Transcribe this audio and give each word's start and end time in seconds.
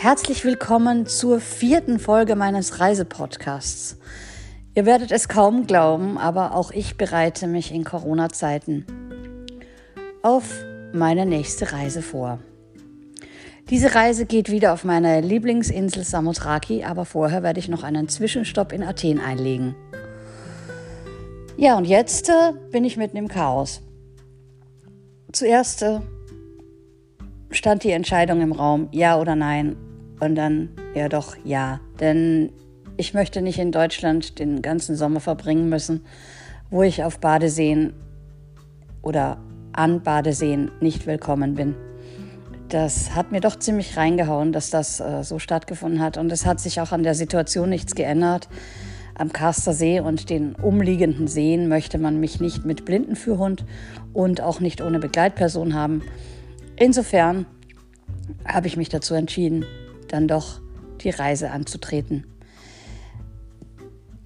Herzlich 0.00 0.44
willkommen 0.44 1.06
zur 1.06 1.40
vierten 1.40 1.98
Folge 1.98 2.36
meines 2.36 2.78
Reisepodcasts. 2.78 3.96
Ihr 4.76 4.86
werdet 4.86 5.10
es 5.10 5.28
kaum 5.28 5.66
glauben, 5.66 6.18
aber 6.18 6.54
auch 6.54 6.70
ich 6.70 6.96
bereite 6.96 7.48
mich 7.48 7.74
in 7.74 7.82
Corona-Zeiten 7.82 8.86
auf 10.22 10.44
meine 10.92 11.26
nächste 11.26 11.72
Reise 11.72 12.02
vor. 12.02 12.38
Diese 13.70 13.96
Reise 13.96 14.24
geht 14.24 14.52
wieder 14.52 14.72
auf 14.72 14.84
meine 14.84 15.20
Lieblingsinsel 15.20 16.04
Samothraki, 16.04 16.84
aber 16.84 17.04
vorher 17.04 17.42
werde 17.42 17.58
ich 17.58 17.68
noch 17.68 17.82
einen 17.82 18.08
Zwischenstopp 18.08 18.72
in 18.72 18.84
Athen 18.84 19.18
einlegen. 19.18 19.74
Ja, 21.56 21.76
und 21.76 21.86
jetzt 21.86 22.28
äh, 22.28 22.52
bin 22.70 22.84
ich 22.84 22.96
mitten 22.96 23.16
im 23.16 23.26
Chaos. 23.26 23.82
Zuerst 25.32 25.82
äh, 25.82 25.98
stand 27.50 27.82
die 27.82 27.90
Entscheidung 27.90 28.40
im 28.42 28.52
Raum, 28.52 28.86
ja 28.92 29.18
oder 29.18 29.34
nein. 29.34 29.76
Und 30.20 30.34
dann, 30.34 30.70
ja 30.94 31.08
doch, 31.08 31.36
ja. 31.44 31.80
Denn 32.00 32.52
ich 32.96 33.14
möchte 33.14 33.42
nicht 33.42 33.58
in 33.58 33.72
Deutschland 33.72 34.38
den 34.38 34.62
ganzen 34.62 34.96
Sommer 34.96 35.20
verbringen 35.20 35.68
müssen, 35.68 36.04
wo 36.70 36.82
ich 36.82 37.04
auf 37.04 37.20
Badeseen 37.20 37.92
oder 39.02 39.38
an 39.72 40.02
Badeseen 40.02 40.70
nicht 40.80 41.06
willkommen 41.06 41.54
bin. 41.54 41.76
Das 42.68 43.14
hat 43.14 43.32
mir 43.32 43.40
doch 43.40 43.56
ziemlich 43.56 43.96
reingehauen, 43.96 44.52
dass 44.52 44.68
das 44.68 45.00
äh, 45.00 45.22
so 45.22 45.38
stattgefunden 45.38 46.00
hat. 46.00 46.18
Und 46.18 46.30
es 46.30 46.44
hat 46.44 46.60
sich 46.60 46.80
auch 46.80 46.92
an 46.92 47.02
der 47.02 47.14
Situation 47.14 47.70
nichts 47.70 47.94
geändert. 47.94 48.48
Am 49.14 49.32
Karster 49.32 49.72
See 49.72 50.00
und 50.00 50.28
den 50.28 50.54
umliegenden 50.54 51.28
Seen 51.28 51.68
möchte 51.68 51.98
man 51.98 52.20
mich 52.20 52.40
nicht 52.40 52.64
mit 52.66 52.84
Blindenführhund 52.84 53.64
und 54.12 54.40
auch 54.40 54.60
nicht 54.60 54.82
ohne 54.82 54.98
Begleitperson 54.98 55.74
haben. 55.74 56.02
Insofern 56.76 57.46
habe 58.46 58.66
ich 58.66 58.76
mich 58.76 58.90
dazu 58.90 59.14
entschieden, 59.14 59.64
dann 60.08 60.28
doch 60.28 60.60
die 61.00 61.10
Reise 61.10 61.50
anzutreten. 61.50 62.26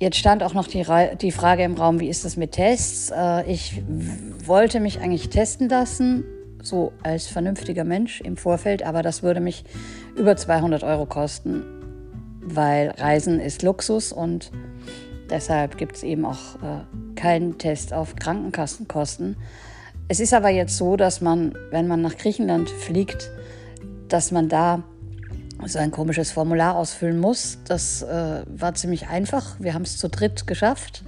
Jetzt 0.03 0.17
stand 0.17 0.43
auch 0.43 0.53
noch 0.53 0.67
die, 0.67 0.85
die, 1.21 1.31
Frage 1.31 1.63
im 1.63 1.75
Raum, 1.75 2.01
wie 2.01 2.09
ist 2.09 2.25
das 2.25 2.37
mit 2.37 2.53
Tests? 2.53 3.13
Äh, 3.15 3.49
ich 3.49 3.83
wollte 4.45 4.81
mich 4.81 5.01
eigentlich 5.01 5.29
testen 5.29 5.69
lassen, 5.69 6.25
so 6.61 6.93
als 7.05 7.29
vernünftiger 7.29 7.85
Mensch 7.85 8.21
im 8.21 8.37
Vorfeld, 8.37 8.83
aber 8.83 9.03
das 9.03 9.23
würde 9.23 9.39
mich 9.39 9.65
über 10.17 10.37
200 10.37 10.83
Euro 10.83 11.07
kosten, 11.07 11.63
weil 12.41 12.91
Reisen 12.99 13.39
ist 13.39 13.63
Luxus 13.63 14.13
und 14.13 14.51
deshalb 15.31 15.79
gibt 15.79 15.95
es 15.95 16.03
eben 16.03 16.25
auch 16.25 16.57
äh, 16.57 17.15
keinen 17.15 17.59
Test 17.59 17.93
auf 17.93 18.17
Krankenkassenkosten. 18.17 19.37
Es 20.09 20.19
ist 20.19 20.35
aber 20.35 20.49
jetzt 20.49 20.77
so, 20.77 20.97
dass 20.97 21.21
man, 21.21 21.55
wenn 21.71 21.87
man 21.87 22.03
nach 22.03 22.17
Griechenland 22.17 22.71
fliegt, 22.71 23.31
dass 24.09 24.33
man 24.33 24.49
da 24.49 24.83
so 25.67 25.79
ein 25.79 25.91
komisches 25.91 26.33
Formular 26.33 26.77
ausfüllen 26.77 27.19
muss. 27.19 27.59
Das 27.67 28.03
äh, 28.03 28.43
war 28.47 28.75
ziemlich 28.75 29.09
einfach. 29.09 29.57
Wir 29.59 29.75
haben 29.75 29.83
es 29.83 29.97
zu 29.97 30.09
dritt 30.09 30.47
geschafft. 30.47 31.05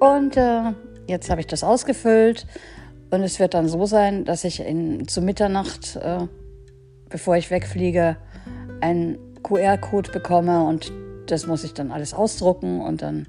Und 0.00 0.36
äh, 0.36 0.72
jetzt 1.06 1.30
habe 1.30 1.40
ich 1.40 1.46
das 1.46 1.64
ausgefüllt. 1.64 2.46
Und 3.10 3.22
es 3.22 3.38
wird 3.38 3.54
dann 3.54 3.68
so 3.68 3.86
sein, 3.86 4.24
dass 4.24 4.44
ich 4.44 4.60
in, 4.60 5.06
zu 5.08 5.22
Mitternacht, 5.22 5.96
äh, 5.96 6.26
bevor 7.08 7.36
ich 7.36 7.50
wegfliege, 7.50 8.16
einen 8.80 9.18
QR-Code 9.42 10.10
bekomme. 10.10 10.64
Und 10.64 10.92
das 11.26 11.46
muss 11.46 11.64
ich 11.64 11.72
dann 11.72 11.92
alles 11.92 12.14
ausdrucken. 12.14 12.80
Und 12.80 13.02
dann 13.02 13.26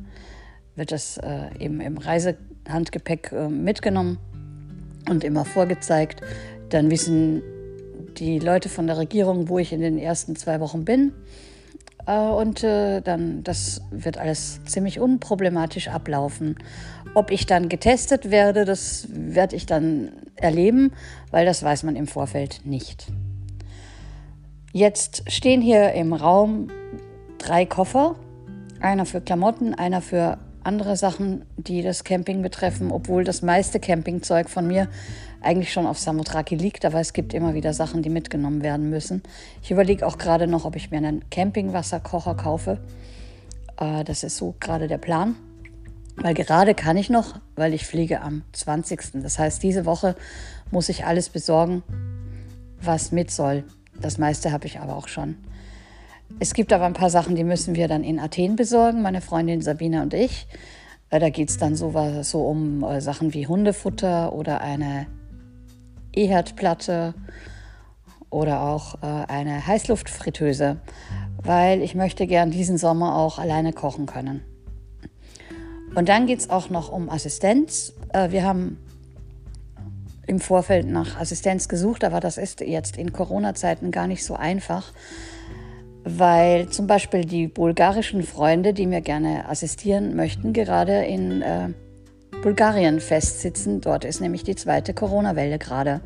wird 0.76 0.92
das 0.92 1.18
äh, 1.18 1.50
eben 1.60 1.80
im 1.80 1.98
Reisehandgepäck 1.98 3.32
äh, 3.32 3.50
mitgenommen 3.50 4.18
und 5.10 5.24
immer 5.24 5.46
vorgezeigt. 5.46 6.22
Dann 6.70 6.90
wissen 6.90 7.42
die 8.20 8.40
Leute 8.40 8.70
von 8.70 8.88
der 8.88 8.98
Regierung, 8.98 9.50
wo 9.50 9.60
ich 9.60 9.74
in 9.74 9.82
den 9.82 9.98
ersten 9.98 10.36
zwei 10.36 10.60
Wochen 10.60 10.86
bin. 10.86 11.14
Äh, 12.06 12.18
und 12.18 12.64
äh, 12.64 13.02
dann, 13.02 13.44
das 13.44 13.82
wird 13.92 14.18
alles 14.18 14.64
ziemlich 14.66 15.00
unproblematisch 15.00 15.90
ablaufen. 15.90 16.56
Ob 17.14 17.32
ich 17.32 17.46
dann 17.46 17.70
getestet 17.70 18.32
werde, 18.32 18.66
das 18.66 19.08
werde 19.12 19.56
ich 19.56 19.66
dann 19.66 20.12
erleben, 20.36 20.92
weil 21.32 21.46
das 21.46 21.64
weiß 21.64 21.84
man 21.84 21.96
im 21.96 22.08
Vorfeld 22.08 22.62
nicht. 22.66 23.08
Jetzt 24.74 25.24
stehen 25.32 25.62
hier 25.62 25.94
im 25.94 26.14
Raum 26.14 26.68
drei 27.38 27.66
Koffer. 27.66 28.16
Einer 28.80 29.06
für 29.06 29.22
Klamotten, 29.22 29.74
einer 29.74 30.02
für 30.02 30.38
andere 30.68 30.98
Sachen, 30.98 31.46
die 31.56 31.82
das 31.82 32.04
Camping 32.04 32.42
betreffen, 32.42 32.92
obwohl 32.92 33.24
das 33.24 33.42
meiste 33.42 33.80
Campingzeug 33.80 34.50
von 34.50 34.68
mir 34.68 34.90
eigentlich 35.42 35.72
schon 35.72 35.88
auf 35.88 35.98
Samothraki 35.98 36.56
liegt, 36.56 36.84
aber 36.84 37.00
es 37.00 37.14
gibt 37.14 37.34
immer 37.34 37.54
wieder 37.54 37.74
Sachen, 37.74 38.04
die 38.04 38.10
mitgenommen 38.10 38.62
werden 38.62 38.90
müssen. 38.90 39.24
Ich 39.64 39.72
überlege 39.72 40.06
auch 40.06 40.18
gerade 40.18 40.46
noch, 40.46 40.66
ob 40.66 40.76
ich 40.76 40.92
mir 40.92 40.98
einen 40.98 41.28
Campingwasserkocher 41.30 42.36
kaufe. 42.36 42.80
Äh, 43.80 44.04
das 44.04 44.24
ist 44.24 44.38
so 44.38 44.56
gerade 44.60 44.88
der 44.88 44.98
Plan. 44.98 45.36
Weil 46.18 46.34
gerade 46.34 46.74
kann 46.74 46.98
ich 46.98 47.10
noch, 47.10 47.40
weil 47.56 47.74
ich 47.74 47.86
fliege 47.86 48.22
am 48.22 48.42
20. 48.52 49.22
Das 49.22 49.40
heißt, 49.40 49.62
diese 49.64 49.86
Woche 49.86 50.16
muss 50.72 50.90
ich 50.90 51.06
alles 51.06 51.30
besorgen, 51.30 51.84
was 52.82 53.12
mit 53.12 53.32
soll. 53.32 53.64
Das 54.02 54.18
meiste 54.18 54.52
habe 54.52 54.66
ich 54.66 54.80
aber 54.80 54.96
auch 54.96 55.08
schon. 55.08 55.36
Es 56.40 56.54
gibt 56.54 56.72
aber 56.72 56.86
ein 56.86 56.94
paar 56.94 57.10
Sachen, 57.10 57.36
die 57.36 57.44
müssen 57.44 57.76
wir 57.76 57.88
dann 57.88 58.04
in 58.04 58.20
Athen 58.20 58.56
besorgen, 58.56 59.02
meine 59.02 59.22
Freundin 59.22 59.62
Sabine 59.62 60.02
und 60.02 60.14
ich. 60.14 60.48
Äh, 61.10 61.20
da 61.20 61.30
geht 61.30 61.50
es 61.50 61.58
dann 61.58 61.76
so, 61.76 61.94
so 62.22 62.42
um 62.42 62.84
äh, 62.84 63.02
Sachen 63.02 63.34
wie 63.34 63.48
Hundefutter 63.48 64.34
oder 64.34 64.62
eine 64.62 65.08
E-Herdplatte 66.14 67.14
oder 68.30 68.62
auch 68.62 69.02
äh, 69.02 69.06
eine 69.28 69.66
Heißluftfritteuse, 69.66 70.78
weil 71.42 71.82
ich 71.82 71.96
möchte 71.96 72.28
gern 72.28 72.52
diesen 72.52 72.78
Sommer 72.78 73.16
auch 73.16 73.40
alleine 73.40 73.74
kochen 73.74 74.06
können. 74.06 74.42
Und 75.96 76.10
dann 76.10 76.28
geht 76.28 76.40
es 76.40 76.50
auch 76.50 76.70
noch 76.70 76.92
um 76.92 77.10
Assistenz. 77.10 77.94
Wir 78.30 78.44
haben 78.44 78.78
im 80.28 80.40
Vorfeld 80.40 80.86
nach 80.86 81.20
Assistenz 81.20 81.70
gesucht, 81.70 82.04
aber 82.04 82.20
das 82.20 82.38
ist 82.38 82.60
jetzt 82.60 82.98
in 82.98 83.14
Corona-Zeiten 83.14 83.90
gar 83.90 84.06
nicht 84.06 84.24
so 84.24 84.36
einfach 84.36 84.92
weil 86.08 86.70
zum 86.70 86.88
Beispiel 86.88 87.26
die 87.26 87.48
bulgarischen 87.48 88.24
Freunde, 88.24 88.74
die 88.74 88.88
mir 88.88 89.02
gerne 89.02 89.48
assistieren 89.50 90.16
möchten, 90.16 90.54
gerade 90.54 91.04
in 91.06 91.42
äh, 91.42 91.70
Bulgarien 92.42 93.00
festsitzen. 93.00 93.82
Dort 93.82 94.06
ist 94.06 94.22
nämlich 94.22 94.44
die 94.44 94.56
zweite 94.56 94.94
Corona-Welle 94.94 95.60
gerade. 95.60 96.02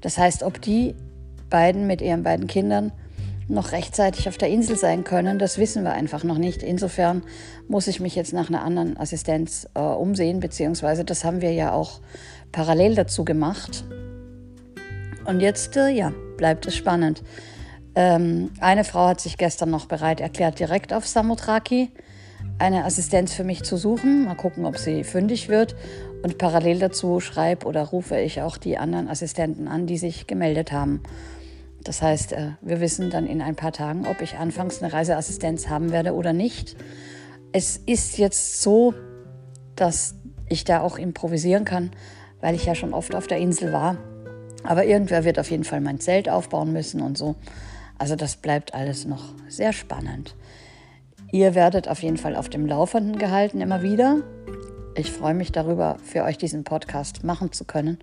Das 0.00 0.18
heißt, 0.18 0.42
ob 0.42 0.60
die 0.60 0.94
beiden 1.50 1.86
mit 1.86 2.00
ihren 2.00 2.22
beiden 2.22 2.46
Kindern 2.46 2.92
noch 3.48 3.72
rechtzeitig 3.72 4.28
auf 4.28 4.36
der 4.36 4.48
Insel 4.48 4.76
sein 4.76 5.04
können, 5.04 5.38
das 5.38 5.56
wissen 5.56 5.82
wir 5.82 5.92
einfach 5.92 6.22
noch 6.22 6.36
nicht. 6.36 6.62
Insofern 6.62 7.22
muss 7.66 7.86
ich 7.86 7.98
mich 7.98 8.14
jetzt 8.14 8.34
nach 8.34 8.48
einer 8.50 8.62
anderen 8.62 8.98
Assistenz 8.98 9.66
äh, 9.74 9.80
umsehen, 9.80 10.40
beziehungsweise 10.40 11.04
das 11.04 11.24
haben 11.24 11.40
wir 11.40 11.52
ja 11.52 11.72
auch 11.72 12.00
parallel 12.52 12.94
dazu 12.94 13.24
gemacht. 13.24 13.84
Und 15.24 15.40
jetzt, 15.40 15.76
äh, 15.76 15.88
ja, 15.88 16.12
bleibt 16.36 16.66
es 16.66 16.76
spannend. 16.76 17.22
Ähm, 17.98 18.52
eine 18.60 18.84
Frau 18.84 19.08
hat 19.08 19.20
sich 19.20 19.38
gestern 19.38 19.70
noch 19.70 19.86
bereit 19.86 20.20
erklärt, 20.20 20.60
direkt 20.60 20.92
auf 20.92 21.04
Samothraki 21.04 21.90
eine 22.60 22.84
Assistenz 22.84 23.34
für 23.34 23.42
mich 23.42 23.64
zu 23.64 23.76
suchen. 23.76 24.26
Mal 24.26 24.36
gucken, 24.36 24.66
ob 24.66 24.78
sie 24.78 25.02
fündig 25.02 25.48
wird. 25.48 25.74
Und 26.22 26.38
parallel 26.38 26.78
dazu 26.78 27.18
schreibe 27.18 27.66
oder 27.66 27.82
rufe 27.82 28.16
ich 28.20 28.40
auch 28.40 28.56
die 28.56 28.78
anderen 28.78 29.08
Assistenten 29.08 29.66
an, 29.66 29.88
die 29.88 29.98
sich 29.98 30.28
gemeldet 30.28 30.70
haben. 30.70 31.02
Das 31.82 32.00
heißt, 32.00 32.34
äh, 32.34 32.50
wir 32.60 32.80
wissen 32.80 33.10
dann 33.10 33.26
in 33.26 33.42
ein 33.42 33.56
paar 33.56 33.72
Tagen, 33.72 34.06
ob 34.06 34.22
ich 34.22 34.36
anfangs 34.36 34.80
eine 34.80 34.92
Reiseassistenz 34.92 35.68
haben 35.68 35.90
werde 35.90 36.14
oder 36.14 36.32
nicht. 36.32 36.76
Es 37.50 37.78
ist 37.78 38.16
jetzt 38.16 38.62
so, 38.62 38.94
dass 39.74 40.14
ich 40.48 40.62
da 40.62 40.82
auch 40.82 40.98
improvisieren 40.98 41.64
kann, 41.64 41.90
weil 42.40 42.54
ich 42.54 42.64
ja 42.64 42.76
schon 42.76 42.94
oft 42.94 43.16
auf 43.16 43.26
der 43.26 43.38
Insel 43.38 43.72
war. 43.72 43.96
Aber 44.62 44.84
irgendwer 44.84 45.24
wird 45.24 45.40
auf 45.40 45.50
jeden 45.50 45.64
Fall 45.64 45.80
mein 45.80 45.98
Zelt 45.98 46.28
aufbauen 46.28 46.72
müssen 46.72 47.02
und 47.02 47.18
so. 47.18 47.34
Also 47.98 48.16
das 48.16 48.36
bleibt 48.36 48.74
alles 48.74 49.04
noch 49.04 49.34
sehr 49.48 49.72
spannend. 49.72 50.34
Ihr 51.30 51.54
werdet 51.54 51.88
auf 51.88 52.02
jeden 52.02 52.16
Fall 52.16 52.36
auf 52.36 52.48
dem 52.48 52.64
Laufenden 52.66 53.18
gehalten 53.18 53.60
immer 53.60 53.82
wieder. 53.82 54.22
Ich 54.94 55.12
freue 55.12 55.34
mich 55.34 55.52
darüber, 55.52 55.96
für 56.02 56.24
euch 56.24 56.38
diesen 56.38 56.64
Podcast 56.64 57.22
machen 57.22 57.52
zu 57.52 57.64
können 57.64 57.98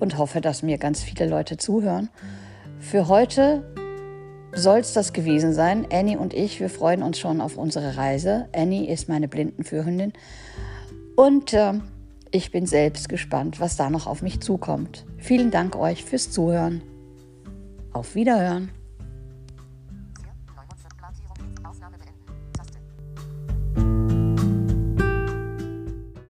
und 0.00 0.18
hoffe, 0.18 0.40
dass 0.40 0.62
mir 0.62 0.78
ganz 0.78 1.02
viele 1.02 1.26
Leute 1.28 1.56
zuhören. 1.56 2.10
Für 2.78 3.08
heute 3.08 3.64
soll 4.52 4.78
es 4.80 4.92
das 4.92 5.12
gewesen 5.12 5.52
sein. 5.52 5.86
Annie 5.90 6.18
und 6.18 6.34
ich, 6.34 6.60
wir 6.60 6.70
freuen 6.70 7.02
uns 7.02 7.18
schon 7.18 7.40
auf 7.40 7.56
unsere 7.56 7.96
Reise. 7.96 8.48
Annie 8.54 8.88
ist 8.88 9.08
meine 9.08 9.28
Blindenführhündin 9.28 10.12
und 11.16 11.52
äh, 11.54 11.74
ich 12.30 12.52
bin 12.52 12.66
selbst 12.66 13.08
gespannt, 13.08 13.60
was 13.60 13.76
da 13.76 13.90
noch 13.90 14.06
auf 14.06 14.22
mich 14.22 14.40
zukommt. 14.40 15.06
Vielen 15.16 15.50
Dank 15.50 15.74
euch 15.76 16.04
fürs 16.04 16.30
Zuhören. 16.30 16.82
Auf 17.92 18.14
Wiederhören. 18.14 18.70